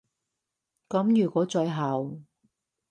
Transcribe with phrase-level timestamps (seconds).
[0.89, 2.21] 噉如果最後